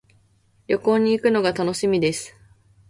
[0.67, 2.35] 旅行に行くのが楽しみです。